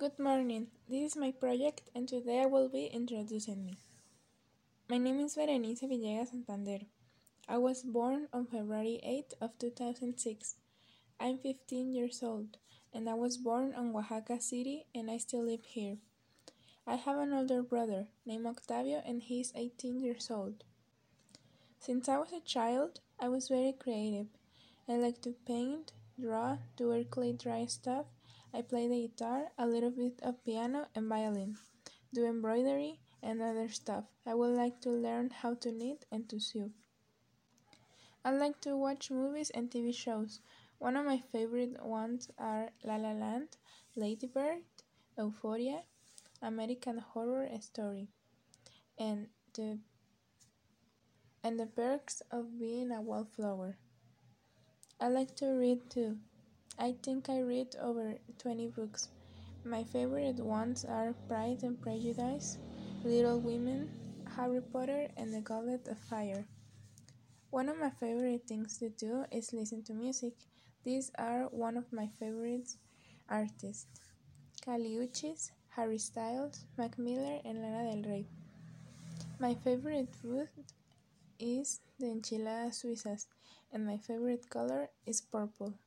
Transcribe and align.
Good 0.00 0.18
morning, 0.18 0.68
this 0.88 1.12
is 1.12 1.16
my 1.20 1.30
project 1.30 1.90
and 1.94 2.08
today 2.08 2.40
I 2.40 2.46
will 2.46 2.70
be 2.70 2.86
introducing 2.86 3.66
me. 3.66 3.76
My 4.88 4.96
name 4.96 5.20
is 5.20 5.34
Berenice 5.34 5.82
Villegas 5.82 6.30
Santander. 6.30 6.86
I 7.46 7.58
was 7.58 7.82
born 7.82 8.26
on 8.32 8.46
February 8.46 8.98
8 9.02 9.34
of 9.42 9.58
2006. 9.58 10.56
I'm 11.20 11.36
15 11.36 11.92
years 11.92 12.22
old 12.22 12.56
and 12.94 13.10
I 13.10 13.12
was 13.12 13.36
born 13.36 13.74
on 13.74 13.94
Oaxaca 13.94 14.40
City 14.40 14.86
and 14.94 15.10
I 15.10 15.18
still 15.18 15.44
live 15.44 15.66
here. 15.66 15.98
I 16.86 16.94
have 16.94 17.18
an 17.18 17.34
older 17.34 17.62
brother 17.62 18.06
named 18.24 18.46
Octavio 18.46 19.02
and 19.04 19.20
he 19.20 19.42
is 19.42 19.52
18 19.54 20.00
years 20.00 20.30
old. 20.30 20.64
Since 21.78 22.08
I 22.08 22.16
was 22.16 22.32
a 22.32 22.40
child, 22.40 23.00
I 23.20 23.28
was 23.28 23.48
very 23.48 23.74
creative. 23.78 24.28
I 24.88 24.94
like 24.94 25.20
to 25.20 25.34
paint, 25.46 25.92
draw, 26.18 26.56
do 26.78 27.04
clay 27.10 27.34
dry 27.34 27.66
stuff, 27.66 28.06
I 28.52 28.62
play 28.62 28.88
the 28.88 29.06
guitar, 29.06 29.52
a 29.58 29.66
little 29.66 29.90
bit 29.90 30.20
of 30.22 30.44
piano 30.44 30.88
and 30.94 31.08
violin, 31.08 31.56
do 32.12 32.26
embroidery 32.26 32.98
and 33.22 33.40
other 33.40 33.68
stuff. 33.68 34.04
I 34.26 34.34
would 34.34 34.56
like 34.56 34.80
to 34.80 34.90
learn 34.90 35.30
how 35.30 35.54
to 35.54 35.70
knit 35.70 36.04
and 36.10 36.28
to 36.28 36.40
sew. 36.40 36.70
I 38.24 38.32
like 38.32 38.60
to 38.62 38.76
watch 38.76 39.10
movies 39.10 39.50
and 39.50 39.70
TV 39.70 39.94
shows. 39.94 40.40
One 40.78 40.96
of 40.96 41.06
my 41.06 41.18
favorite 41.18 41.82
ones 41.84 42.28
are 42.38 42.70
La 42.84 42.96
La 42.96 43.12
Land, 43.12 43.56
Lady 43.94 44.26
Bird, 44.26 44.62
Euphoria, 45.16 45.82
American 46.42 46.98
Horror 46.98 47.48
Story, 47.60 48.08
and 48.98 49.28
the 49.54 49.78
and 51.42 51.58
the 51.58 51.66
perks 51.66 52.22
of 52.30 52.58
being 52.58 52.90
a 52.90 53.00
wallflower. 53.00 53.78
I 55.00 55.08
like 55.08 55.34
to 55.36 55.46
read 55.46 55.88
too. 55.88 56.18
I 56.80 56.96
think 57.04 57.28
I 57.28 57.42
read 57.42 57.76
over 57.80 58.18
20 58.38 58.66
books. 58.66 59.06
My 59.62 59.84
favorite 59.84 60.40
ones 60.40 60.84
are 60.84 61.14
Pride 61.28 61.62
and 61.62 61.80
Prejudice, 61.80 62.58
Little 63.04 63.40
Women, 63.40 63.90
Harry 64.26 64.60
Potter, 64.60 65.06
and 65.16 65.32
The 65.32 65.42
Goblet 65.42 65.86
of 65.86 66.00
Fire. 66.00 66.48
One 67.50 67.68
of 67.68 67.78
my 67.78 67.90
favorite 67.90 68.48
things 68.48 68.78
to 68.78 68.88
do 68.88 69.24
is 69.30 69.52
listen 69.52 69.84
to 69.84 69.92
music. 69.94 70.32
These 70.84 71.12
are 71.18 71.44
one 71.50 71.76
of 71.76 71.92
my 71.92 72.08
favorite 72.18 72.68
artists 73.28 73.86
Kali 74.64 74.96
Uchis, 74.96 75.50
Harry 75.70 75.98
Styles, 75.98 76.66
Mac 76.76 76.98
Miller, 76.98 77.40
and 77.44 77.62
Lana 77.62 77.92
Del 77.92 78.10
Rey. 78.10 78.26
My 79.40 79.54
favorite 79.56 80.14
food 80.14 80.50
is 81.40 81.80
the 81.98 82.06
enchiladas 82.12 82.82
suizas, 82.84 83.26
and 83.72 83.84
my 83.84 83.98
favorite 83.98 84.48
color 84.48 84.90
is 85.04 85.20
purple. 85.20 85.80